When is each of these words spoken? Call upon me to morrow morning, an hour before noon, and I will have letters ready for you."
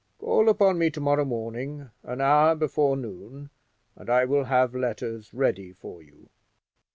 Call 0.17 0.49
upon 0.49 0.79
me 0.79 0.89
to 0.89 0.99
morrow 0.99 1.23
morning, 1.25 1.91
an 2.01 2.21
hour 2.21 2.55
before 2.55 2.97
noon, 2.97 3.51
and 3.95 4.09
I 4.09 4.25
will 4.25 4.45
have 4.45 4.73
letters 4.73 5.31
ready 5.31 5.73
for 5.73 6.01
you." 6.01 6.31